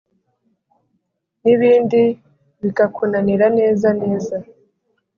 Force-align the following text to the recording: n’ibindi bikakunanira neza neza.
n’ibindi 1.43 2.01
bikakunanira 2.61 3.45
neza 3.57 3.87
neza. 4.01 4.35